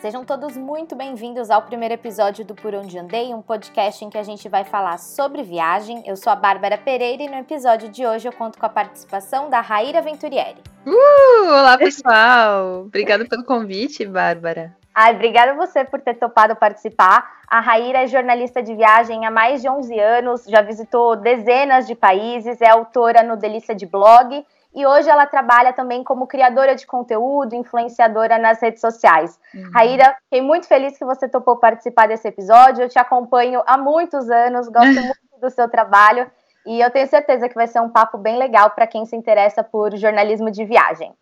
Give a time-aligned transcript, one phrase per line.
[0.00, 4.18] Sejam todos muito bem-vindos ao primeiro episódio do Por Onde Andei, um podcast em que
[4.18, 6.02] a gente vai falar sobre viagem.
[6.06, 9.48] Eu sou a Bárbara Pereira e no episódio de hoje eu conto com a participação
[9.48, 10.58] da Raíra Venturieri.
[10.86, 12.82] Uh, olá, pessoal!
[12.82, 14.76] Obrigada pelo convite, Bárbara.
[14.94, 17.40] Ai, obrigada a você por ter topado participar.
[17.48, 21.94] A Raíra é jornalista de viagem há mais de 11 anos, já visitou dezenas de
[21.94, 24.44] países, é autora no Delícia de Blog
[24.76, 29.40] e hoje ela trabalha também como criadora de conteúdo, influenciadora nas redes sociais.
[29.54, 29.70] Uhum.
[29.72, 32.82] Raíra, fiquei muito feliz que você topou participar desse episódio.
[32.82, 36.30] Eu te acompanho há muitos anos, gosto muito do seu trabalho
[36.66, 39.64] e eu tenho certeza que vai ser um papo bem legal para quem se interessa
[39.64, 41.14] por jornalismo de viagem.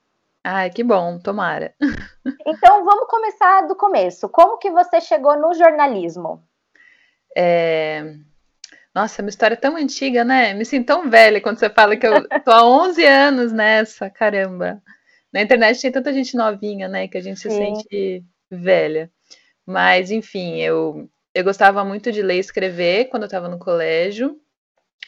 [0.43, 1.73] Ai, que bom, tomara.
[2.47, 4.29] Então vamos começar do começo.
[4.29, 6.43] Como que você chegou no jornalismo?
[7.37, 8.17] É...
[8.95, 10.55] Nossa, é uma história tão antiga, né?
[10.55, 14.81] Me sinto tão velha quando você fala que eu tô há 11 anos nessa, caramba.
[15.33, 17.75] Na internet tem tanta gente novinha, né, que a gente se Sim.
[17.75, 19.11] sente velha.
[19.67, 24.39] Mas, enfim, eu, eu gostava muito de ler e escrever quando eu estava no colégio.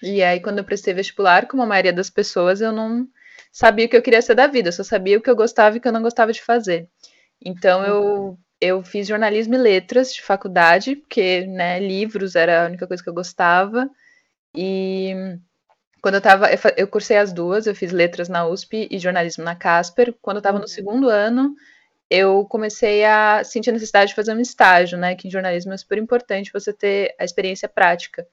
[0.03, 3.09] E aí, quando eu prestei vestibular, como a maioria das pessoas, eu não
[3.53, 5.77] sabia o que eu queria ser da vida, eu só sabia o que eu gostava
[5.77, 6.89] e o que eu não gostava de fazer.
[7.45, 12.87] Então, eu eu fiz jornalismo e letras de faculdade, porque, né, livros era a única
[12.87, 13.89] coisa que eu gostava.
[14.55, 15.15] E
[16.01, 19.55] quando eu tava, eu cursei as duas, eu fiz letras na USP e jornalismo na
[19.55, 20.15] Casper.
[20.23, 20.69] Quando eu tava no uhum.
[20.69, 21.55] segundo ano,
[22.09, 25.77] eu comecei a sentir a necessidade de fazer um estágio, né, que em jornalismo é
[25.77, 28.27] super importante você ter a experiência prática.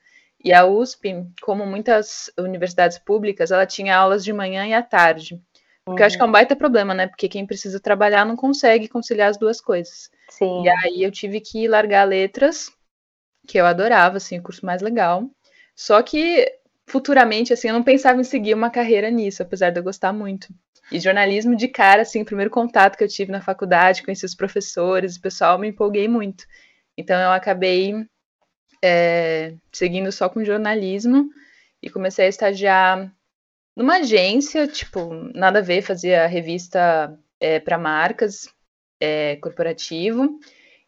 [0.43, 5.41] E a USP, como muitas universidades públicas, ela tinha aulas de manhã e à tarde.
[5.85, 6.03] Porque uhum.
[6.03, 6.33] eu acho que é um uhum.
[6.33, 7.07] baita problema, né?
[7.07, 10.09] Porque quem precisa trabalhar não consegue conciliar as duas coisas.
[10.29, 10.63] Sim.
[10.63, 12.71] E aí eu tive que largar letras,
[13.47, 15.29] que eu adorava, assim, o curso mais legal.
[15.75, 16.49] Só que
[16.85, 20.53] futuramente, assim, eu não pensava em seguir uma carreira nisso, apesar de eu gostar muito.
[20.91, 24.35] E jornalismo de cara, assim, o primeiro contato que eu tive na faculdade, conheci os
[24.35, 26.45] professores, o pessoal, me empolguei muito.
[26.97, 28.05] Então eu acabei
[28.83, 31.29] é, seguindo só com jornalismo
[31.81, 33.11] e comecei a estagiar
[33.75, 38.47] numa agência, tipo, nada a ver, fazia revista é, para marcas,
[38.99, 40.39] é, corporativo.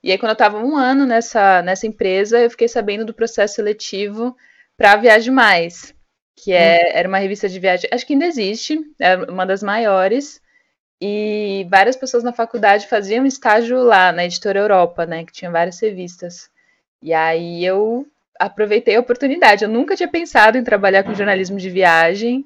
[0.04, 3.56] E aí, quando eu estava um ano nessa, nessa empresa, eu fiquei sabendo do processo
[3.56, 4.36] seletivo
[4.78, 5.94] para a Viagem Mais,
[6.36, 6.92] que é, hum.
[6.94, 10.42] era uma revista de viagem, acho que ainda existe, é uma das maiores.
[11.02, 15.80] E várias pessoas na faculdade faziam estágio lá na Editora Europa, né, que tinha várias
[15.80, 16.50] revistas.
[17.02, 18.08] E aí eu
[18.40, 19.64] aproveitei a oportunidade.
[19.64, 22.46] Eu nunca tinha pensado em trabalhar com jornalismo de viagem.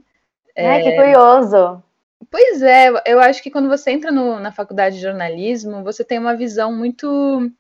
[0.68, 0.84] Ai, é...
[0.84, 1.84] que curioso.
[2.30, 6.20] Pois é, eu acho que quando você entra no, na faculdade de jornalismo, você tem
[6.20, 7.52] uma visão muito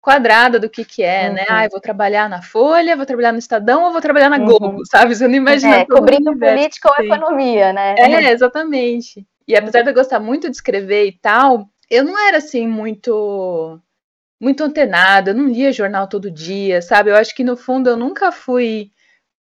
[0.00, 1.28] quadrada do que que é, né?
[1.28, 1.34] uhum.
[1.34, 1.44] né?
[1.48, 4.46] Ah, eu vou trabalhar na Folha, vou trabalhar no Estadão ou vou trabalhar na uhum.
[4.46, 5.14] Globo, sabe?
[5.14, 5.76] Você não imagina.
[5.76, 7.94] É, cobrindo política ou economia, né?
[7.98, 9.26] É, exatamente.
[9.46, 13.80] E apesar de eu gostar muito de escrever e tal, eu não era assim muito
[14.40, 17.10] muito antenada, eu não lia jornal todo dia, sabe?
[17.10, 18.92] Eu acho que no fundo eu nunca fui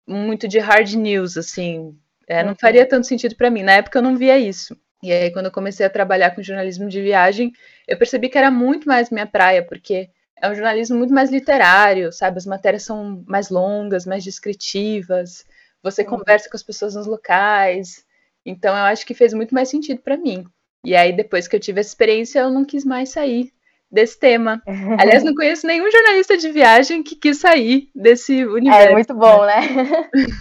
[0.06, 3.64] muito de hard news, assim, é, não faria tanto sentido para mim.
[3.64, 4.76] Na época eu não via isso.
[5.04, 7.52] E aí, quando eu comecei a trabalhar com jornalismo de viagem,
[7.88, 10.10] eu percebi que era muito mais minha praia, porque
[10.40, 12.38] é um jornalismo muito mais literário, sabe?
[12.38, 15.46] As matérias são mais longas, mais descritivas,
[15.82, 16.10] você uhum.
[16.10, 18.06] conversa com as pessoas nos locais.
[18.46, 20.46] Então, eu acho que fez muito mais sentido para mim.
[20.86, 23.52] E aí, depois que eu tive essa experiência, eu não quis mais sair
[23.92, 24.62] desse tema.
[24.98, 28.88] Aliás, não conheço nenhum jornalista de viagem que quis sair desse universo.
[28.88, 29.62] É muito bom, né?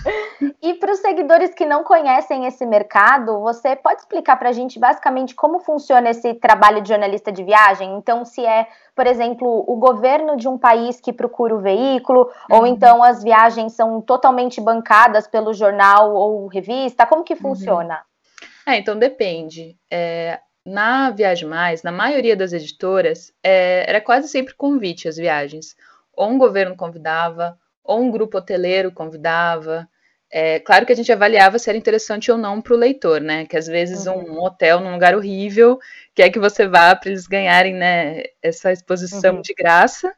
[0.63, 4.79] e para os seguidores que não conhecem esse mercado, você pode explicar para a gente
[4.79, 7.97] basicamente como funciona esse trabalho de jornalista de viagem?
[7.97, 12.59] Então, se é, por exemplo, o governo de um país que procura o veículo, uhum.
[12.59, 17.41] ou então as viagens são totalmente bancadas pelo jornal ou revista, como que uhum.
[17.41, 17.95] funciona?
[17.95, 18.73] Uhum.
[18.73, 19.77] É, então depende.
[19.91, 25.77] É, na Viagem Mais, na maioria das editoras, é, era quase sempre convite às viagens.
[26.13, 29.89] Ou um governo convidava, ou um grupo hoteleiro convidava.
[30.31, 33.47] É, claro que a gente avaliava se era interessante ou não para o leitor, né?
[33.47, 34.35] Que às vezes uhum.
[34.35, 35.79] um hotel num lugar horrível
[36.15, 39.43] quer que você vá para eles ganharem né, essa exposição uhum.
[39.43, 40.15] de graça,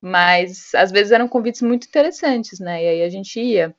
[0.00, 2.82] mas às vezes eram convites muito interessantes, né?
[2.82, 3.74] E aí a gente ia.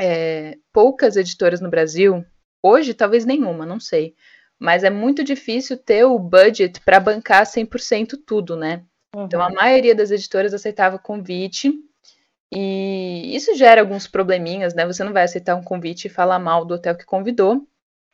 [0.00, 2.24] É, poucas editoras no Brasil,
[2.62, 4.14] hoje talvez nenhuma, não sei,
[4.58, 8.82] mas é muito difícil ter o budget para bancar 100% tudo, né?
[9.14, 9.24] Uhum.
[9.24, 11.72] Então a maioria das editoras aceitava convite
[12.52, 14.84] e isso gera alguns probleminhas, né?
[14.86, 17.66] Você não vai aceitar um convite e falar mal do hotel que convidou.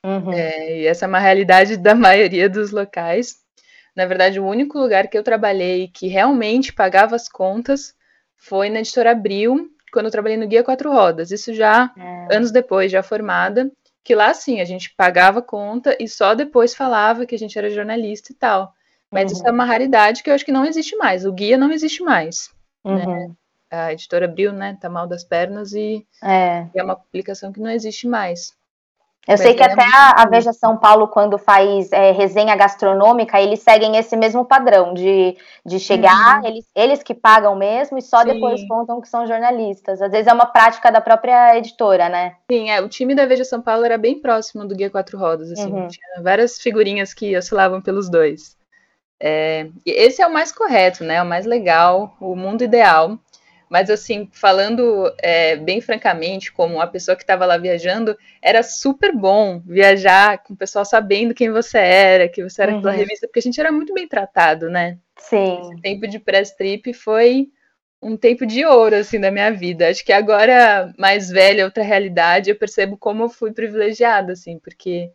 [0.05, 0.33] Uhum.
[0.33, 3.37] É, e essa é uma realidade da maioria dos locais.
[3.97, 7.95] Na verdade, o único lugar que eu trabalhei que realmente pagava as contas
[8.37, 11.31] foi na editora Abril, quando eu trabalhei no Guia Quatro Rodas.
[11.31, 12.37] Isso já é.
[12.37, 13.71] anos depois, já formada
[14.05, 17.71] que lá sim a gente pagava conta e só depois falava que a gente era
[17.71, 18.75] jornalista e tal.
[19.11, 19.39] Mas uhum.
[19.39, 21.25] isso é uma raridade que eu acho que não existe mais.
[21.25, 22.51] O guia não existe mais.
[22.85, 22.93] Né?
[22.93, 23.29] Uhum.
[23.29, 23.31] Né?
[23.71, 27.71] A editora Abril, né, tá mal das pernas e é, é uma publicação que não
[27.71, 28.55] existe mais.
[29.27, 33.41] Eu sei que é até a, a, Veja São Paulo, quando faz é, resenha gastronômica,
[33.41, 36.47] eles seguem esse mesmo padrão de, de chegar, uhum.
[36.47, 38.35] eles, eles que pagam mesmo e só Sim.
[38.35, 40.03] depois contam que são jornalistas.
[40.03, 42.37] Às vezes é uma prática da própria editora, né?
[42.51, 45.51] Sim, é, o time da Veja São Paulo era bem próximo do Guia Quatro Rodas,
[45.51, 45.89] assim, uhum.
[45.89, 48.57] tinha várias figurinhas que oscilavam pelos dois.
[49.19, 51.23] É, esse é o mais correto, né?
[51.23, 53.19] O mais legal, o mundo ideal.
[53.75, 59.13] Mas, assim, falando é, bem francamente, como uma pessoa que estava lá viajando, era super
[59.13, 62.79] bom viajar com o pessoal sabendo quem você era, que você era uhum.
[62.79, 64.97] aquela revista, porque a gente era muito bem tratado, né?
[65.19, 65.61] Sim.
[65.61, 67.49] Esse tempo de press trip foi
[68.01, 69.89] um tempo de ouro, assim, da minha vida.
[69.89, 75.11] Acho que agora, mais velha, outra realidade, eu percebo como eu fui privilegiada, assim, porque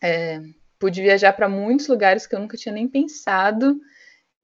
[0.00, 0.40] é,
[0.78, 3.80] pude viajar para muitos lugares que eu nunca tinha nem pensado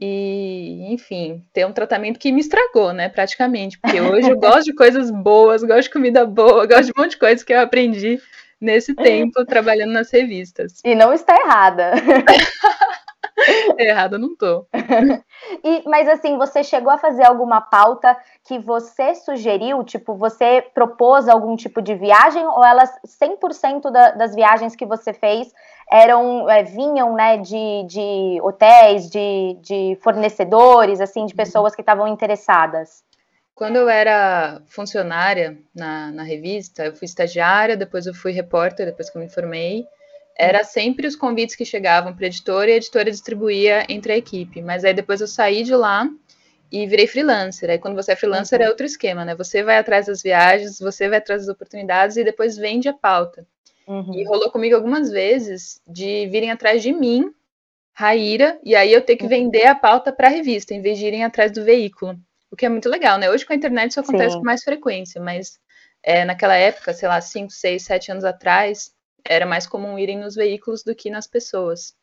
[0.00, 4.74] e, enfim, ter um tratamento que me estragou, né, praticamente, porque hoje eu gosto de
[4.74, 8.20] coisas boas, gosto de comida boa, gosto de um monte de coisas que eu aprendi
[8.60, 10.80] nesse tempo trabalhando nas revistas.
[10.84, 11.92] E não está errada.
[13.78, 14.66] Errada não tô.
[15.64, 19.82] e, mas assim, você chegou a fazer alguma pauta que você sugeriu?
[19.84, 25.12] Tipo, você propôs algum tipo de viagem ou elas 100% da, das viagens que você
[25.12, 25.52] fez
[25.90, 32.08] eram é, vinham né, de, de hotéis, de, de fornecedores, assim, de pessoas que estavam
[32.08, 33.04] interessadas?
[33.54, 39.10] Quando eu era funcionária na, na revista, eu fui estagiária, depois eu fui repórter, depois
[39.10, 39.86] que eu me formei
[40.36, 44.16] era sempre os convites que chegavam para a editora e a editora distribuía entre a
[44.16, 44.60] equipe.
[44.60, 46.08] Mas aí depois eu saí de lá
[46.70, 47.70] e virei freelancer.
[47.70, 48.66] Aí quando você é freelancer uhum.
[48.66, 49.34] é outro esquema, né?
[49.36, 53.46] Você vai atrás das viagens, você vai atrás das oportunidades e depois vende a pauta.
[53.86, 54.14] Uhum.
[54.14, 57.32] E rolou comigo algumas vezes de virem atrás de mim,
[57.92, 59.28] Raíra, e aí eu ter que uhum.
[59.28, 62.18] vender a pauta para a revista, em vez de irem atrás do veículo.
[62.50, 63.30] O que é muito legal, né?
[63.30, 64.38] Hoje com a internet isso acontece Sim.
[64.38, 65.60] com mais frequência, mas
[66.02, 68.93] é, naquela época, sei lá, 5, 6, 7 anos atrás,
[69.26, 71.94] era mais comum irem nos veículos do que nas pessoas.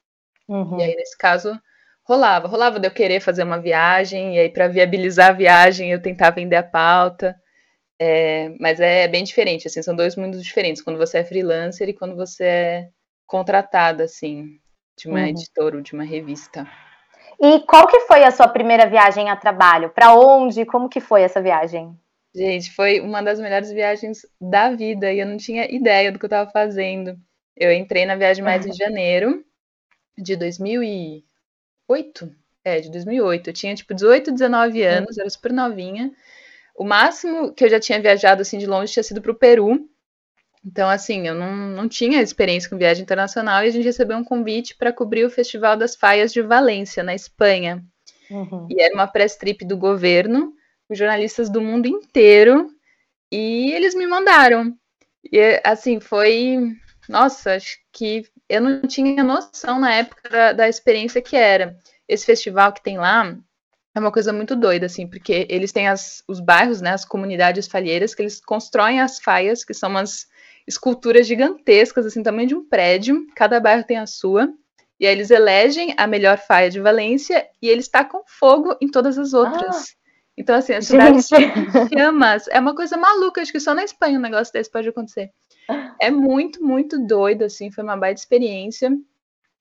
[0.48, 0.80] Uhum.
[0.80, 1.58] E aí, nesse caso,
[2.04, 2.48] rolava.
[2.48, 6.36] Rolava de eu querer fazer uma viagem, e aí, para viabilizar a viagem, eu tentava
[6.36, 7.36] vender a pauta.
[8.00, 11.94] É, mas é bem diferente, assim, são dois mundos diferentes, quando você é freelancer e
[11.94, 12.90] quando você é
[13.28, 14.60] contratada, assim,
[14.98, 15.28] de uma uhum.
[15.28, 16.68] editora ou de uma revista.
[17.40, 19.90] E qual que foi a sua primeira viagem a trabalho?
[19.90, 20.66] Para onde?
[20.66, 21.96] Como que foi essa viagem?
[22.34, 26.26] Gente, foi uma das melhores viagens da vida e eu não tinha ideia do que
[26.26, 27.20] eu estava fazendo.
[27.56, 29.44] Eu entrei na viagem mais em janeiro
[30.18, 32.34] de 2008.
[32.64, 33.50] É, de 2008.
[33.50, 36.12] Eu tinha tipo 18, 19 anos, era super novinha.
[36.76, 39.90] O máximo que eu já tinha viajado assim de longe tinha sido para o Peru.
[40.66, 44.24] Então, assim, eu não, não tinha experiência com viagem internacional e a gente recebeu um
[44.24, 47.84] convite para cobrir o Festival das Faias de Valência, na Espanha.
[48.30, 48.68] Uhum.
[48.70, 50.54] E era uma press trip do governo
[50.96, 52.70] jornalistas do mundo inteiro,
[53.32, 54.76] e eles me mandaram.
[55.32, 56.76] E assim, foi.
[57.08, 61.78] Nossa, acho que eu não tinha noção na época da, da experiência que era.
[62.08, 63.38] Esse festival que tem lá
[63.94, 67.68] é uma coisa muito doida, assim, porque eles têm as, os bairros, né, as comunidades
[67.68, 70.28] falheiras, que eles constroem as faias, que são umas
[70.66, 74.48] esculturas gigantescas, assim, tamanho de um prédio, cada bairro tem a sua,
[75.00, 79.18] e aí eles elegem a melhor faia de Valência e eles tacam fogo em todas
[79.18, 79.76] as outras.
[79.76, 80.01] Ah.
[80.42, 81.20] Então, assim, a cidade
[81.94, 82.48] chamas.
[82.48, 85.30] É uma coisa maluca, acho que só na Espanha um negócio desse pode acontecer.
[86.02, 88.92] É muito, muito doido, assim, foi uma baita experiência.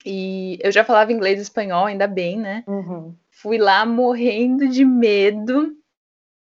[0.07, 2.65] E eu já falava inglês e espanhol, ainda bem, né?
[2.67, 3.15] Uhum.
[3.31, 5.77] Fui lá morrendo de medo.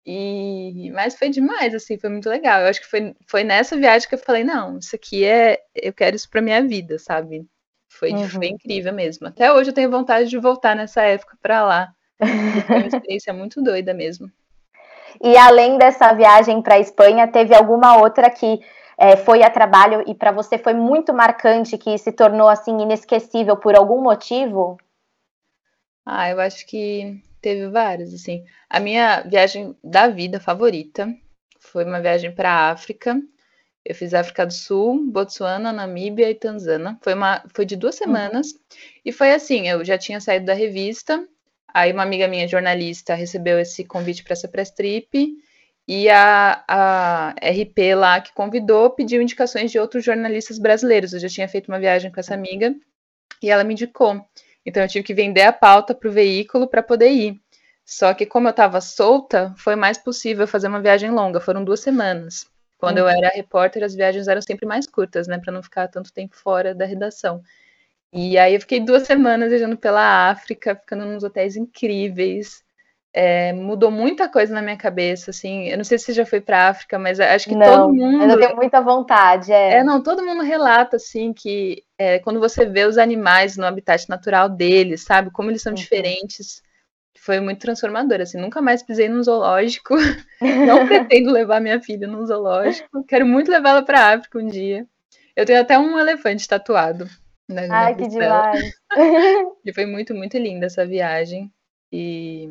[0.05, 2.61] E mas foi demais, assim, foi muito legal.
[2.61, 5.91] Eu acho que foi, foi nessa viagem que eu falei, não, isso aqui é, eu
[5.91, 7.45] quero isso para minha vida, sabe?
[7.89, 8.29] Foi, uhum.
[8.29, 9.27] foi incrível mesmo.
[9.27, 11.93] Até hoje eu tenho vontade de voltar nessa época para lá.
[12.67, 14.31] Foi uma experiência muito doida mesmo.
[15.21, 18.59] E além dessa viagem para a Espanha, teve alguma outra que
[18.97, 23.57] é, foi a trabalho e para você foi muito marcante, que se tornou assim inesquecível
[23.57, 24.77] por algum motivo?
[26.05, 28.43] Ah, eu acho que teve várias, assim.
[28.69, 31.07] A minha viagem da vida favorita
[31.59, 33.21] foi uma viagem para a África.
[33.85, 36.97] Eu fiz África do Sul, Botsuana, Namíbia e Tanzânia.
[37.01, 38.05] Foi uma, foi de duas uhum.
[38.05, 38.59] semanas uhum.
[39.05, 39.67] e foi assim.
[39.67, 41.25] Eu já tinha saído da revista
[41.73, 45.37] Aí uma amiga minha, jornalista, recebeu esse convite para essa press trip
[45.87, 51.13] e a, a RP lá que convidou pediu indicações de outros jornalistas brasileiros.
[51.13, 52.75] Eu já tinha feito uma viagem com essa amiga
[53.41, 54.23] e ela me indicou.
[54.65, 57.39] Então eu tive que vender a pauta para o veículo para poder ir.
[57.85, 61.39] Só que como eu estava solta, foi mais possível fazer uma viagem longa.
[61.39, 62.45] Foram duas semanas.
[62.77, 63.05] Quando uhum.
[63.05, 66.35] eu era repórter, as viagens eram sempre mais curtas, né, para não ficar tanto tempo
[66.35, 67.41] fora da redação.
[68.11, 72.63] E aí eu fiquei duas semanas viajando pela África, ficando nos hotéis incríveis.
[73.11, 75.67] É, mudou muita coisa na minha cabeça, assim.
[75.67, 77.93] Eu não sei se você já foi para a África, mas acho que não, todo
[77.93, 78.31] mundo.
[78.31, 79.51] Eu tenho muita vontade.
[79.51, 79.77] É.
[79.77, 84.07] é, não, todo mundo relata, assim, que é, quando você vê os animais no habitat
[84.09, 85.31] natural deles, sabe?
[85.31, 85.75] Como eles são uhum.
[85.75, 86.61] diferentes.
[87.17, 88.39] Foi muito transformador, assim.
[88.39, 89.95] Nunca mais pisei num zoológico.
[90.41, 93.03] não pretendo levar minha filha num zoológico.
[93.07, 94.85] Quero muito levá-la para a África um dia.
[95.35, 97.07] Eu tenho até um elefante tatuado.
[97.49, 98.71] Na Ai, que demais!
[99.65, 101.51] e foi muito, muito linda essa viagem.
[101.91, 102.49] E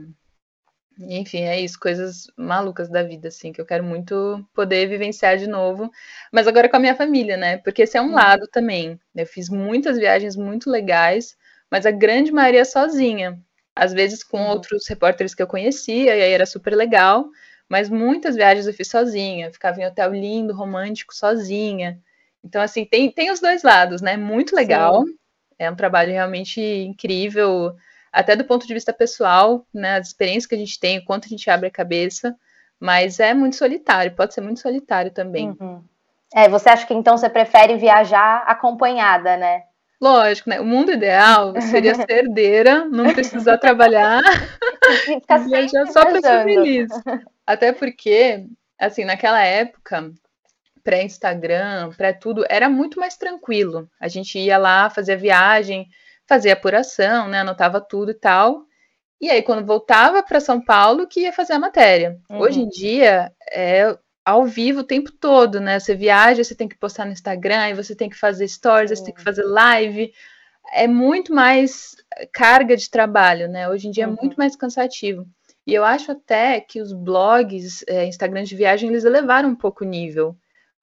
[1.00, 5.47] enfim, é isso, coisas malucas da vida, assim, que eu quero muito poder vivenciar de
[5.47, 5.90] novo,
[6.33, 7.59] mas agora com a minha família, né?
[7.59, 8.99] Porque esse é um lado também.
[9.14, 11.37] Eu fiz muitas viagens muito legais,
[11.71, 13.40] mas a grande maioria sozinha.
[13.76, 17.28] Às vezes com outros repórteres que eu conhecia, e aí era super legal,
[17.69, 22.00] mas muitas viagens eu fiz sozinha, ficava em hotel lindo, romântico, sozinha.
[22.45, 24.16] Então, assim, tem, tem os dois lados, né?
[24.16, 25.04] Muito legal.
[25.04, 25.14] Sim.
[25.59, 27.75] É um trabalho realmente incrível
[28.12, 31.26] até do ponto de vista pessoal, né, as experiências que a gente tem, o quanto
[31.26, 32.35] a gente abre a cabeça,
[32.80, 35.57] mas é muito solitário, pode ser muito solitário também.
[35.61, 35.83] Uhum.
[36.35, 39.62] É, você acha que então você prefere viajar acompanhada, né?
[40.00, 40.61] Lógico, né?
[40.61, 44.21] O mundo ideal seria ser herdeira, não precisar trabalhar
[45.09, 46.88] e viajar só para ser feliz.
[47.47, 48.47] Até porque,
[48.78, 50.12] assim, naquela época,
[50.88, 53.87] pré-Instagram, pré-tudo, era muito mais tranquilo.
[54.00, 55.87] A gente ia lá, fazia viagem,
[56.26, 58.62] fazia apuração, né, anotava tudo e tal.
[59.21, 62.18] E aí, quando voltava para São Paulo, que ia fazer a matéria.
[62.30, 62.38] Uhum.
[62.38, 65.78] Hoje em dia, é ao vivo o tempo todo, né?
[65.78, 68.97] Você viaja, você tem que postar no Instagram, aí você tem que fazer stories, uhum.
[68.97, 70.11] você tem que fazer live.
[70.73, 71.97] É muito mais
[72.33, 73.68] carga de trabalho, né?
[73.68, 74.14] Hoje em dia uhum.
[74.14, 75.26] é muito mais cansativo.
[75.66, 79.85] E eu acho até que os blogs, é, Instagram de viagem, eles elevaram um pouco
[79.85, 80.35] o nível.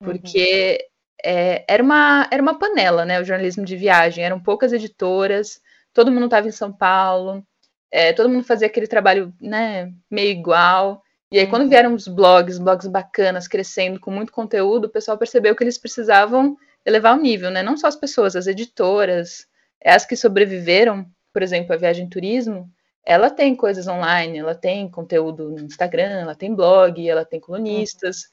[0.02, 0.08] Uhum.
[0.08, 0.80] Porque
[1.24, 3.20] é, era, uma, era uma panela, né?
[3.20, 4.24] O jornalismo de viagem.
[4.24, 5.60] Eram poucas editoras,
[5.94, 7.44] todo mundo estava em São Paulo,
[7.92, 11.02] é, todo mundo fazia aquele trabalho né, meio igual.
[11.32, 11.70] E aí, quando uhum.
[11.70, 16.56] vieram os blogs, blogs bacanas, crescendo, com muito conteúdo, o pessoal percebeu que eles precisavam
[16.86, 17.64] elevar o nível, né?
[17.64, 19.48] Não só as pessoas, as editoras,
[19.84, 22.70] as que sobreviveram, por exemplo, a Viagem Turismo,
[23.06, 28.26] ela tem coisas online, ela tem conteúdo no Instagram, ela tem blog, ela tem colunistas,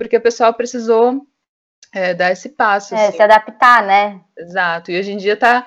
[0.00, 1.20] porque o pessoal precisou
[1.94, 2.94] é, dar esse passo.
[2.94, 3.18] É, assim.
[3.18, 4.18] se adaptar, né?
[4.34, 4.90] Exato.
[4.90, 5.66] E hoje em dia tá.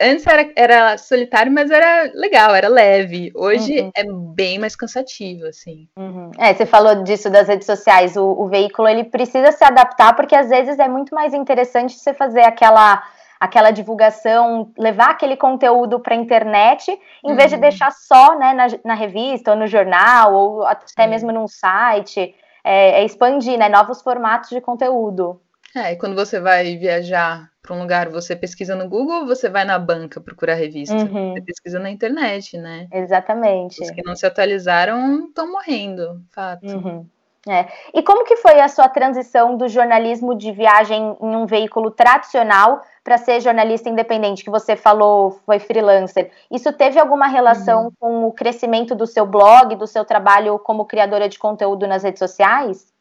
[0.00, 3.30] Antes era, era solitário, mas era legal, era leve.
[3.36, 3.90] Hoje uhum.
[3.94, 5.86] é bem mais cansativo, assim.
[5.94, 6.30] Uhum.
[6.38, 8.16] É, você falou disso das redes sociais.
[8.16, 12.14] O, o veículo ele precisa se adaptar, porque às vezes é muito mais interessante você
[12.14, 13.02] fazer aquela
[13.38, 16.90] aquela divulgação, levar aquele conteúdo para a internet,
[17.24, 17.36] em uhum.
[17.36, 17.60] vez de uhum.
[17.62, 21.08] deixar só né, na, na, revista ou no jornal, ou até Sim.
[21.08, 25.40] mesmo num site é, é expandir né, novos formatos de conteúdo.
[25.74, 29.48] É, e quando você vai viajar para um lugar, você pesquisa no Google ou você
[29.48, 30.94] vai na banca procurar revista?
[30.94, 31.34] Uhum.
[31.34, 32.88] Você pesquisa na internet, né?
[32.92, 33.80] Exatamente.
[33.82, 36.66] Os que não se atualizaram estão morrendo, fato.
[36.66, 37.06] Uhum.
[37.48, 37.68] É.
[37.94, 42.82] E como que foi a sua transição do jornalismo de viagem em um veículo tradicional
[43.02, 46.30] para ser jornalista independente, que você falou foi freelancer?
[46.50, 47.92] Isso teve alguma relação uhum.
[47.98, 52.18] com o crescimento do seu blog, do seu trabalho como criadora de conteúdo nas redes
[52.18, 52.92] sociais?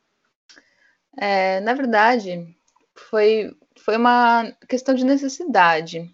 [1.18, 2.48] É, na verdade,
[3.10, 3.52] foi,
[3.84, 6.10] foi uma questão de necessidade.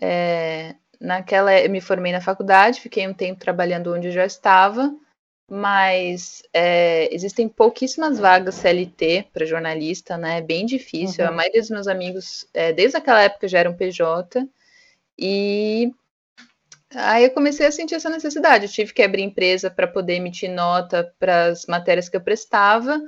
[0.00, 4.94] É, naquela, eu me formei na faculdade, fiquei um tempo trabalhando onde eu já estava,
[5.50, 10.38] mas é, existem pouquíssimas vagas CLT para jornalista, né?
[10.38, 11.24] É bem difícil.
[11.24, 11.30] Uhum.
[11.30, 14.48] A maioria dos meus amigos, é, desde aquela época, já eram PJ.
[15.18, 15.92] E
[16.94, 18.64] aí eu comecei a sentir essa necessidade.
[18.64, 23.00] Eu tive que abrir empresa para poder emitir nota para as matérias que eu prestava.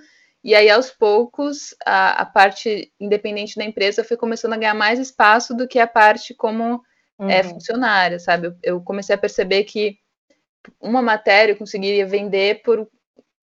[0.44, 5.00] E aí, aos poucos, a, a, parte independente da empresa foi começando a ganhar mais
[5.00, 6.80] espaço do que a parte como
[7.18, 7.30] é, uhum.
[7.30, 8.46] é, funcionária, sabe?
[8.48, 9.98] Eu, eu comecei a perceber que
[10.80, 12.88] uma matéria eu conseguiria vender por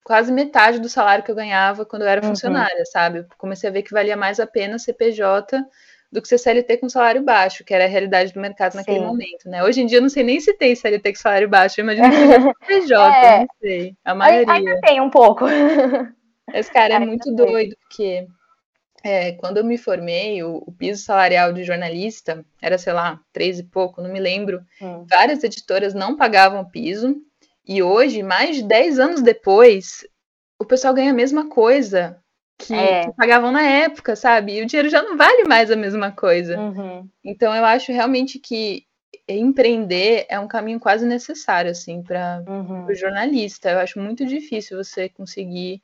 [0.04, 2.30] quase metade do salário que eu ganhava quando eu era uhum.
[2.30, 3.20] funcionária, sabe?
[3.20, 5.64] Eu comecei a ver que valia mais a pena ser PJ
[6.12, 9.06] do que ser CLT com salário baixo, que era a realidade do mercado naquele Sim.
[9.06, 9.64] momento, né?
[9.64, 12.10] Hoje em dia eu não sei nem se tem CLT com salário baixo, eu imagino
[12.10, 13.40] que seja PJ, é.
[13.40, 14.54] não sei, a maioria.
[14.54, 15.46] Ainda tem um pouco.
[16.54, 18.28] Esse cara é muito doido, porque
[19.04, 23.60] é, quando eu me formei, o, o, piso salarial de jornalista era, sei lá, três
[23.60, 24.62] e pouco, não me lembro.
[24.82, 25.06] Hum.
[25.10, 27.18] Várias editoras não pagavam piso.
[27.68, 30.08] E hoje, mais de 10 anos depois,
[30.58, 32.18] o pessoal ganha a mesma coisa
[32.58, 33.06] que, é.
[33.06, 34.58] que pagavam na época, sabe?
[34.58, 36.58] E o dinheiro já não vale mais a mesma coisa.
[36.58, 37.08] Uhum.
[37.24, 38.86] Então, eu acho realmente que
[39.28, 42.86] empreender é um caminho quase necessário, assim, para uhum.
[42.86, 43.70] o jornalista.
[43.70, 45.82] Eu acho muito difícil você conseguir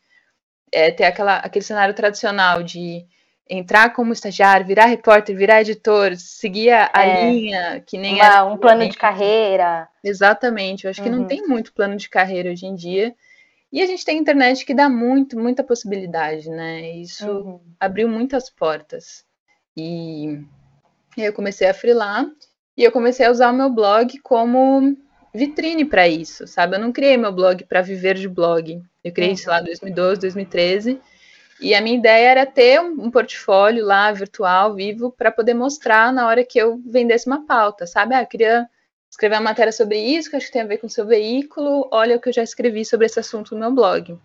[0.72, 3.06] é, ter aquela, aquele cenário tradicional de
[3.50, 8.46] entrar como estagiário, virar repórter, virar editor, seguir a, é, linha que nem uma, era
[8.46, 9.88] um plano de carreira.
[10.04, 11.28] Exatamente, eu acho que não uhum.
[11.28, 13.16] tem muito plano de carreira hoje em dia.
[13.72, 16.90] E a gente tem internet que dá muito, muita possibilidade, né?
[16.98, 17.60] Isso uhum.
[17.80, 19.24] abriu muitas portas.
[19.78, 20.40] E
[21.18, 22.26] eu comecei a frilar
[22.76, 24.98] e eu comecei a usar o meu blog como
[25.34, 26.76] vitrine para isso, sabe?
[26.76, 28.82] Eu não criei meu blog para viver de blog.
[29.04, 29.38] Eu criei, uhum.
[29.38, 31.00] sei lá, 2012, 2013
[31.62, 36.26] e a minha ideia era ter um, portfólio lá virtual, vivo, para poder mostrar na
[36.26, 38.16] hora que eu vendesse uma pauta, sabe?
[38.16, 38.68] Ah, eu queria
[39.10, 41.90] escrever uma matéria sobre isso, que acho que tem a ver com o seu veículo.
[41.92, 44.18] Olha o que eu já escrevi sobre esse assunto no meu blog.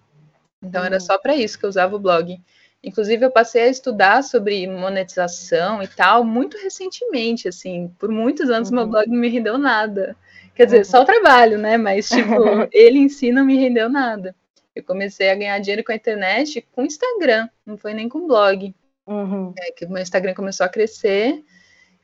[0.62, 0.86] Então uhum.
[0.86, 2.40] era só para isso que eu usava o blog.
[2.82, 8.68] Inclusive eu passei a estudar sobre monetização e tal muito recentemente, assim, por muitos anos
[8.68, 8.76] uhum.
[8.76, 10.14] meu blog não me rendeu nada.
[10.54, 10.84] Quer dizer, uhum.
[10.84, 11.76] só o trabalho, né?
[11.76, 12.30] Mas tipo,
[12.70, 14.36] ele em si não me rendeu nada.
[14.74, 18.74] Eu comecei a ganhar dinheiro com a internet com Instagram, não foi nem com blog.
[19.06, 19.52] Uhum.
[19.58, 21.44] É, que o meu Instagram começou a crescer.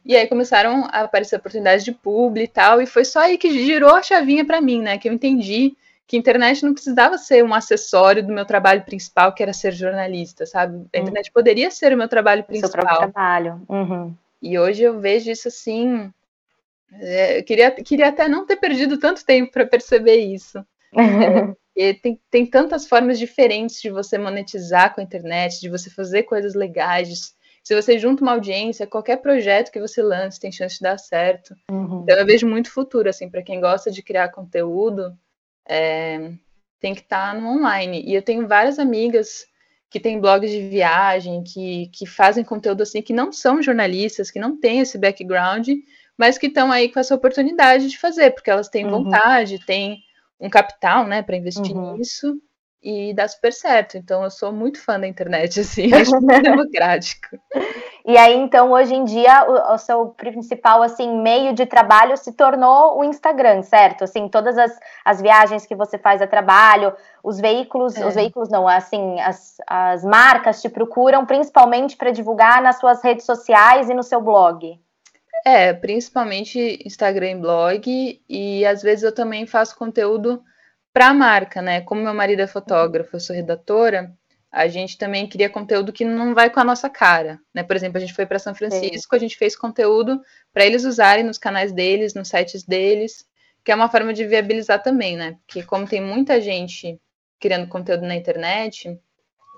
[0.05, 3.50] E aí começaram a aparecer oportunidades de publi e tal, e foi só aí que
[3.65, 4.97] girou a chavinha para mim, né?
[4.97, 9.33] Que eu entendi que a internet não precisava ser um acessório do meu trabalho principal,
[9.33, 10.75] que era ser jornalista, sabe?
[10.75, 11.03] A uhum.
[11.03, 11.35] internet uhum.
[11.35, 12.71] poderia ser o meu trabalho principal.
[12.71, 13.62] Seu próprio trabalho.
[13.69, 14.15] Uhum.
[14.43, 16.11] E hoje eu vejo isso assim.
[16.95, 20.65] É, eu queria, queria até não ter perdido tanto tempo para perceber isso.
[22.02, 26.54] Tem, tem tantas formas diferentes de você monetizar com a internet, de você fazer coisas
[26.54, 27.34] legais.
[27.62, 31.54] Se você junta uma audiência, qualquer projeto que você lance tem chance de dar certo.
[31.70, 32.02] Uhum.
[32.02, 35.16] Então eu vejo muito futuro, assim, para quem gosta de criar conteúdo,
[35.68, 36.32] é,
[36.80, 38.02] tem que estar tá no online.
[38.04, 39.46] E eu tenho várias amigas
[39.88, 44.38] que têm blogs de viagem, que, que fazem conteúdo assim, que não são jornalistas, que
[44.38, 45.68] não têm esse background,
[46.16, 49.04] mas que estão aí com essa oportunidade de fazer, porque elas têm uhum.
[49.04, 50.02] vontade, têm
[50.40, 51.97] um capital, né, para investir uhum.
[51.97, 52.40] nisso
[52.82, 53.97] e dá super certo.
[53.97, 57.38] Então eu sou muito fã da internet, assim, acho muito democrático.
[58.06, 62.32] E aí, então, hoje em dia, o, o, seu principal, assim, meio de trabalho se
[62.32, 64.04] tornou o Instagram, certo?
[64.04, 68.06] Assim, todas as, as viagens que você faz a trabalho, os veículos, é.
[68.06, 73.26] os veículos não, assim, as, as marcas te procuram principalmente para divulgar nas suas redes
[73.26, 74.80] sociais e no seu blog.
[75.45, 80.43] É, principalmente Instagram e blog, e às vezes eu também faço conteúdo
[80.93, 81.81] para a marca, né?
[81.81, 84.13] Como meu marido é fotógrafo, eu sou redatora,
[84.50, 87.63] a gente também cria conteúdo que não vai com a nossa cara, né?
[87.63, 89.17] Por exemplo, a gente foi para São Francisco, Sim.
[89.17, 90.21] a gente fez conteúdo
[90.53, 93.25] para eles usarem nos canais deles, nos sites deles,
[93.65, 95.39] que é uma forma de viabilizar também, né?
[95.47, 97.00] Porque como tem muita gente
[97.39, 98.99] criando conteúdo na internet,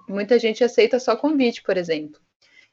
[0.08, 2.20] muita gente aceita só convite, por exemplo.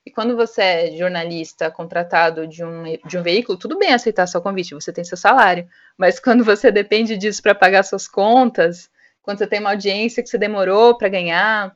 [0.10, 4.42] E quando você é jornalista contratado de um, de um veículo, tudo bem aceitar seu
[4.42, 5.70] convite, você tem seu salário.
[5.96, 8.90] Mas quando você depende disso para pagar suas contas,
[9.22, 11.76] quando você tem uma audiência que você demorou para ganhar,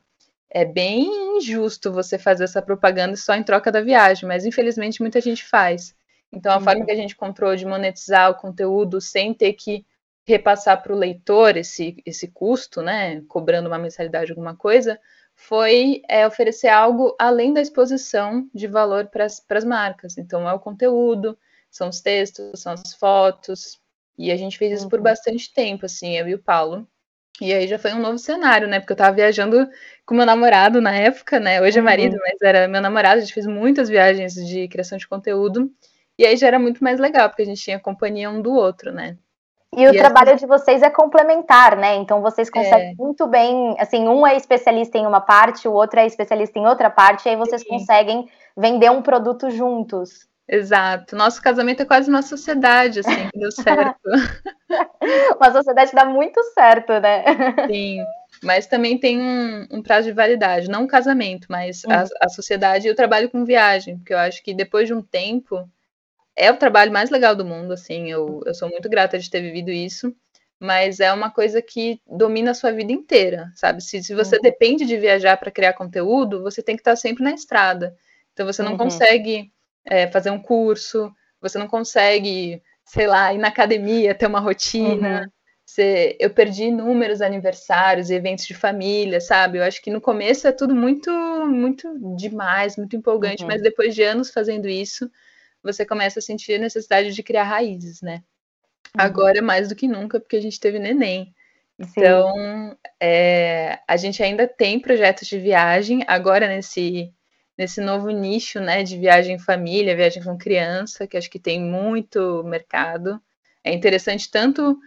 [0.50, 5.20] é bem injusto você fazer essa propaganda só em troca da viagem, mas infelizmente muita
[5.20, 5.94] gente faz.
[6.32, 6.64] Então a uhum.
[6.64, 9.86] forma que a gente encontrou de monetizar o conteúdo sem ter que
[10.26, 14.98] repassar para o leitor esse, esse custo, né, cobrando uma mensalidade alguma coisa,
[15.34, 20.16] foi é, oferecer algo além da exposição de valor para as marcas.
[20.16, 21.36] Então, é o conteúdo,
[21.70, 23.80] são os textos, são as fotos.
[24.16, 24.90] E a gente fez isso uhum.
[24.90, 26.88] por bastante tempo, assim, eu e o Paulo.
[27.40, 28.78] E aí já foi um novo cenário, né?
[28.78, 29.68] Porque eu estava viajando
[30.06, 31.60] com meu namorado na época, né?
[31.60, 31.84] Hoje é uhum.
[31.84, 35.70] marido, mas era meu namorado, a gente fez muitas viagens de criação de conteúdo.
[36.16, 38.92] E aí já era muito mais legal, porque a gente tinha companhia um do outro,
[38.92, 39.18] né?
[39.76, 41.96] E, o trabalho de vocês é complementar, né?
[41.96, 42.94] Então vocês conseguem é.
[42.96, 46.90] muito bem, assim, um é especialista em uma parte, o outro é especialista em outra
[46.90, 47.68] parte, e aí vocês Sim.
[47.68, 50.26] conseguem vender um produto juntos.
[50.46, 51.16] Exato.
[51.16, 53.98] Nosso casamento é quase uma sociedade, assim, que deu certo.
[55.40, 57.24] uma sociedade dá muito certo, né?
[57.66, 58.04] Sim.
[58.42, 62.08] Mas também tem um, um prazo de validade, não um casamento, mas a, uhum.
[62.20, 65.66] a sociedade e o trabalho com viagem, porque eu acho que depois de um tempo
[66.36, 69.40] é o trabalho mais legal do mundo, assim, eu, eu sou muito grata de ter
[69.40, 70.14] vivido isso,
[70.58, 73.82] mas é uma coisa que domina a sua vida inteira, sabe?
[73.82, 74.42] Se, se você uhum.
[74.42, 77.94] depende de viajar para criar conteúdo, você tem que estar sempre na estrada.
[78.32, 78.78] Então você não uhum.
[78.78, 79.52] consegue
[79.84, 85.22] é, fazer um curso, você não consegue, sei lá, ir na academia, ter uma rotina.
[85.22, 85.30] Uhum.
[85.66, 89.58] Você, eu perdi inúmeros aniversários e eventos de família, sabe?
[89.58, 91.10] Eu acho que no começo é tudo muito,
[91.46, 93.48] muito demais, muito empolgante, uhum.
[93.48, 95.10] mas depois de anos fazendo isso,
[95.64, 98.22] você começa a sentir a necessidade de criar raízes, né?
[98.96, 99.04] Uhum.
[99.04, 101.34] Agora mais do que nunca, porque a gente teve neném.
[101.78, 107.12] Então, é, a gente ainda tem projetos de viagem, agora nesse,
[107.58, 111.60] nesse novo nicho, né, de viagem em família, viagem com criança, que acho que tem
[111.60, 113.20] muito mercado.
[113.64, 114.78] É interessante tanto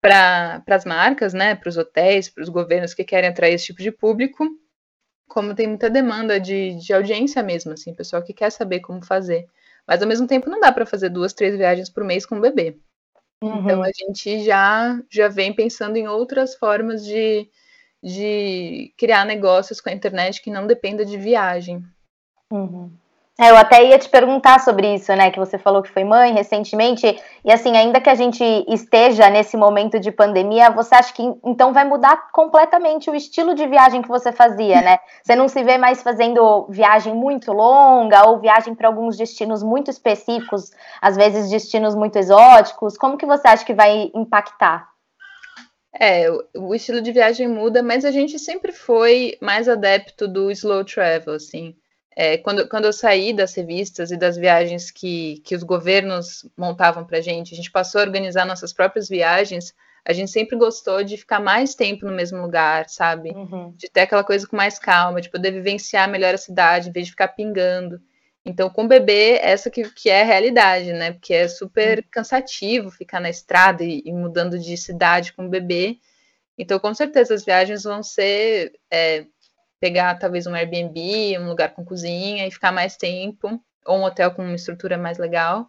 [0.00, 3.80] para as marcas, né, para os hotéis, para os governos que querem atrair esse tipo
[3.80, 4.44] de público,
[5.28, 9.46] como tem muita demanda de, de audiência mesmo, assim, pessoal que quer saber como fazer.
[9.86, 12.40] Mas ao mesmo tempo não dá para fazer duas, três viagens por mês com o
[12.40, 12.78] bebê.
[13.42, 13.58] Uhum.
[13.58, 17.48] Então a gente já, já vem pensando em outras formas de,
[18.02, 21.84] de criar negócios com a internet que não dependa de viagem.
[22.50, 22.92] Uhum.
[23.40, 25.30] É, eu até ia te perguntar sobre isso, né?
[25.30, 27.18] Que você falou que foi mãe recentemente.
[27.42, 31.72] E assim, ainda que a gente esteja nesse momento de pandemia, você acha que então
[31.72, 34.98] vai mudar completamente o estilo de viagem que você fazia, né?
[35.24, 39.90] Você não se vê mais fazendo viagem muito longa ou viagem para alguns destinos muito
[39.90, 42.98] específicos, às vezes destinos muito exóticos.
[42.98, 44.88] Como que você acha que vai impactar?
[45.98, 50.84] É, o estilo de viagem muda, mas a gente sempre foi mais adepto do slow
[50.84, 51.76] travel, assim.
[52.14, 57.04] É, quando, quando eu saí das revistas e das viagens que, que os governos montavam
[57.04, 61.02] para a gente, a gente passou a organizar nossas próprias viagens, a gente sempre gostou
[61.04, 63.30] de ficar mais tempo no mesmo lugar, sabe?
[63.30, 63.72] Uhum.
[63.76, 67.06] De ter aquela coisa com mais calma, de poder vivenciar melhor a cidade, em vez
[67.06, 68.00] de ficar pingando.
[68.44, 71.12] Então, com o bebê, essa que, que é a realidade, né?
[71.12, 72.04] Porque é super uhum.
[72.10, 75.98] cansativo ficar na estrada e, e, mudando de cidade com o bebê.
[76.58, 79.24] Então, com certeza, as viagens vão ser é,
[79.82, 84.30] pegar talvez um Airbnb, um lugar com cozinha e ficar mais tempo, ou um hotel
[84.30, 85.68] com uma estrutura mais legal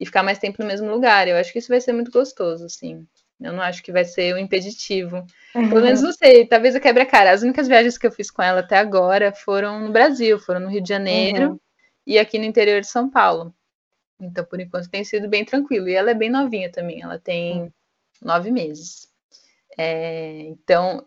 [0.00, 1.28] e ficar mais tempo no mesmo lugar.
[1.28, 3.06] Eu acho que isso vai ser muito gostoso, assim.
[3.38, 5.26] Eu não acho que vai ser um impeditivo.
[5.52, 7.30] Pelo menos não sei, talvez eu quebre a cara.
[7.30, 10.70] As únicas viagens que eu fiz com ela até agora foram no Brasil, foram no
[10.70, 11.60] Rio de Janeiro uhum.
[12.06, 13.54] e aqui no interior de São Paulo.
[14.18, 15.90] Então, por enquanto, tem sido bem tranquilo.
[15.90, 17.72] E ela é bem novinha também, ela tem uhum.
[18.22, 19.10] nove meses.
[19.76, 21.06] É, então,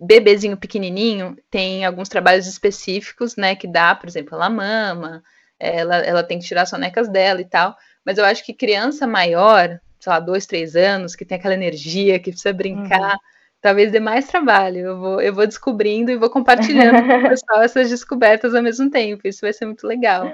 [0.00, 5.22] bebezinho pequenininho tem alguns trabalhos específicos, né, que dá, por exemplo, ela mama,
[5.58, 9.06] ela, ela tem que tirar as sonecas dela e tal, mas eu acho que criança
[9.06, 13.18] maior, sei lá, dois, três anos, que tem aquela energia, que precisa brincar, uhum.
[13.60, 14.78] talvez dê mais trabalho.
[14.78, 18.90] Eu vou, eu vou descobrindo e vou compartilhando com o pessoal essas descobertas ao mesmo
[18.90, 19.26] tempo.
[19.26, 20.30] Isso vai ser muito legal.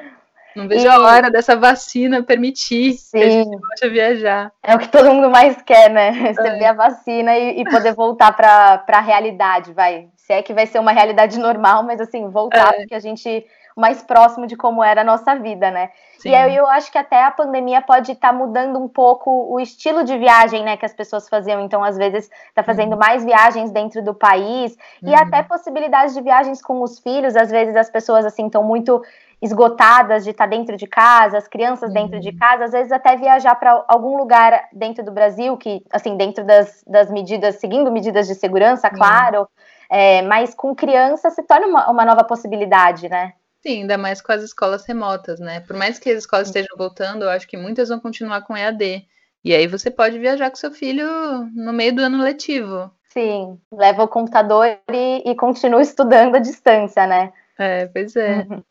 [0.54, 0.88] Não vejo e...
[0.88, 3.18] a hora dessa vacina permitir Sim.
[3.18, 4.52] que a gente possa viajar.
[4.62, 6.10] É o que todo mundo mais quer, né?
[6.10, 6.68] Receber é.
[6.68, 10.08] a vacina e, e poder voltar para a realidade, vai.
[10.16, 12.78] Se é que vai ser uma realidade normal, mas assim, voltar é.
[12.78, 15.90] porque a gente mais próximo de como era a nossa vida, né?
[16.18, 16.30] Sim.
[16.30, 19.58] E aí eu acho que até a pandemia pode estar tá mudando um pouco o
[19.58, 21.60] estilo de viagem, né, que as pessoas faziam.
[21.62, 22.98] Então, às vezes, tá fazendo uhum.
[22.98, 25.10] mais viagens dentro do país uhum.
[25.10, 27.36] e até possibilidades de viagens com os filhos.
[27.36, 29.02] Às vezes as pessoas assim estão muito
[29.40, 31.94] esgotadas de estar tá dentro de casa, as crianças uhum.
[31.94, 32.38] dentro de uhum.
[32.38, 36.84] casa, às vezes até viajar para algum lugar dentro do Brasil, que, assim, dentro das,
[36.86, 38.94] das medidas, seguindo medidas de segurança, uhum.
[38.94, 39.48] claro,
[39.88, 43.32] é, mas com criança se torna uma, uma nova possibilidade, né?
[43.62, 45.60] Sim, ainda mais com as escolas remotas, né?
[45.60, 49.06] Por mais que as escolas estejam voltando, eu acho que muitas vão continuar com EAD.
[49.44, 51.06] E aí você pode viajar com seu filho
[51.54, 52.90] no meio do ano letivo.
[53.08, 57.32] Sim, leva o computador e, e continua estudando à distância, né?
[57.58, 58.46] É, pois é.
[58.48, 58.62] Uhum.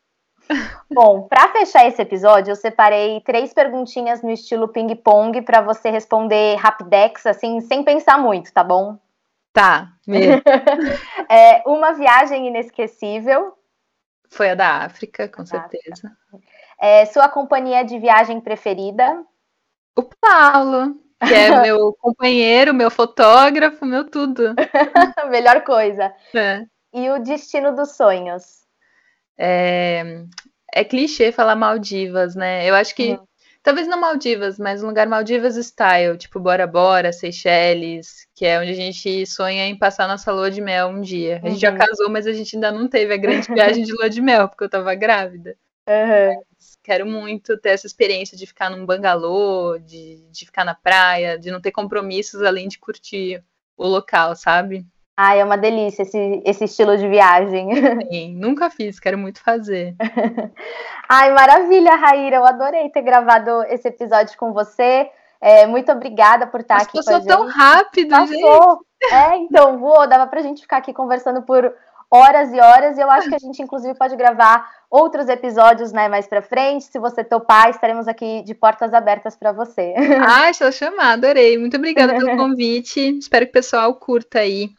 [0.91, 6.55] Bom, para fechar esse episódio, eu separei três perguntinhas no estilo ping-pong para você responder
[6.55, 8.97] rapidex, assim, sem pensar muito, tá bom?
[9.53, 10.41] Tá, mesmo.
[11.29, 13.53] é, uma viagem inesquecível.
[14.29, 16.11] Foi a da África, com certeza.
[16.79, 19.23] É, sua companhia de viagem preferida?
[19.95, 20.95] O Paulo,
[21.27, 24.55] que é meu companheiro, meu fotógrafo, meu tudo.
[25.29, 26.13] Melhor coisa.
[26.33, 26.63] É.
[26.93, 28.59] E o destino dos sonhos?
[29.39, 30.25] É,
[30.73, 32.69] é clichê falar Maldivas, né?
[32.69, 33.11] Eu acho que.
[33.11, 33.29] Uhum.
[33.61, 38.71] Talvez não Maldivas, mas um lugar Maldivas style, tipo Bora Bora, Seychelles, que é onde
[38.71, 41.41] a gente sonha em passar nossa lua de mel um dia.
[41.43, 41.77] A gente já uhum.
[41.77, 44.63] casou, mas a gente ainda não teve a grande viagem de lua de mel, porque
[44.63, 45.57] eu tava grávida.
[45.87, 46.41] Uhum.
[46.81, 51.51] Quero muito ter essa experiência de ficar num bangalô, de, de ficar na praia, de
[51.51, 53.43] não ter compromissos além de curtir
[53.75, 54.85] o local, sabe?
[55.21, 57.67] Ai, é uma delícia esse, esse estilo de viagem.
[58.09, 59.93] Sim, nunca fiz, quero muito fazer.
[61.09, 62.37] Ai, maravilha, Raíra.
[62.37, 65.11] Eu adorei ter gravado esse episódio com você.
[65.41, 67.27] É, muito obrigada por estar Mas aqui com a gente.
[67.27, 68.79] tão rápido, passou.
[69.03, 69.13] gente.
[69.13, 71.69] É, então, vou, dava pra gente ficar aqui conversando por
[72.09, 76.07] horas e horas, e eu acho que a gente, inclusive, pode gravar outros episódios né,
[76.07, 76.85] mais para frente.
[76.85, 79.93] Se você topar, estaremos aqui de portas abertas para você.
[80.25, 81.57] Ah, estou chamada, adorei.
[81.57, 83.17] Muito obrigada pelo convite.
[83.17, 84.78] Espero que o pessoal curta aí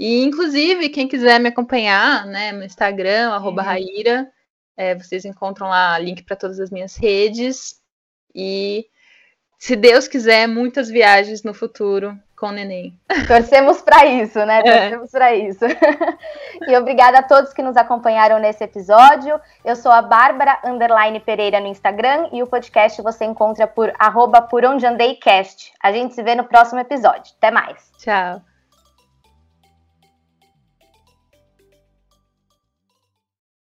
[0.00, 3.60] e, inclusive, quem quiser me acompanhar, né, no Instagram, arroba.
[3.60, 4.26] Raíra,
[4.74, 7.78] é, vocês encontram lá link para todas as minhas redes.
[8.34, 8.86] E,
[9.58, 12.98] se Deus quiser, muitas viagens no futuro com o neném.
[13.28, 14.60] Torcemos para isso, né?
[14.60, 14.62] É.
[14.62, 15.18] Torcemos é.
[15.18, 15.66] para isso.
[16.66, 19.38] e obrigada a todos que nos acompanharam nesse episódio.
[19.62, 24.40] Eu sou a Bárbara Underline Pereira no Instagram e o podcast você encontra por arroba
[24.40, 25.74] por onde andei cast.
[25.78, 27.34] A gente se vê no próximo episódio.
[27.36, 27.92] Até mais.
[27.98, 28.40] Tchau.